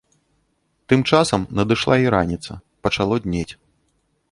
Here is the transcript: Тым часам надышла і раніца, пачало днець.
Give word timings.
Тым 0.93 1.03
часам 1.13 1.41
надышла 1.59 1.95
і 2.05 2.09
раніца, 2.17 2.59
пачало 2.87 3.15
днець. 3.27 3.49